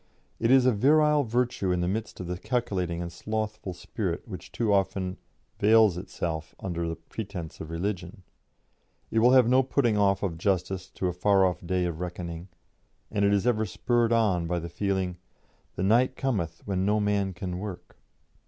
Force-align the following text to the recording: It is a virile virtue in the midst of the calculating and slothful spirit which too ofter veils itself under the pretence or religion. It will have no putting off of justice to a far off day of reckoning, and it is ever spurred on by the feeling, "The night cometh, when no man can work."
It 0.39 0.49
is 0.49 0.65
a 0.65 0.71
virile 0.71 1.23
virtue 1.23 1.71
in 1.71 1.81
the 1.81 1.87
midst 1.87 2.19
of 2.19 2.25
the 2.25 2.39
calculating 2.39 3.03
and 3.03 3.11
slothful 3.11 3.75
spirit 3.75 4.27
which 4.27 4.51
too 4.51 4.69
ofter 4.69 5.17
veils 5.59 5.95
itself 5.95 6.55
under 6.59 6.87
the 6.87 6.95
pretence 6.95 7.61
or 7.61 7.65
religion. 7.65 8.23
It 9.11 9.19
will 9.19 9.33
have 9.33 9.47
no 9.47 9.61
putting 9.61 9.99
off 9.99 10.23
of 10.23 10.39
justice 10.39 10.89
to 10.89 11.07
a 11.07 11.13
far 11.13 11.45
off 11.45 11.63
day 11.63 11.85
of 11.85 11.99
reckoning, 11.99 12.47
and 13.11 13.23
it 13.23 13.31
is 13.31 13.45
ever 13.45 13.67
spurred 13.67 14.11
on 14.11 14.47
by 14.47 14.57
the 14.57 14.69
feeling, 14.69 15.19
"The 15.75 15.83
night 15.83 16.15
cometh, 16.15 16.63
when 16.65 16.83
no 16.83 16.99
man 16.99 17.31
can 17.35 17.59
work." 17.59 17.99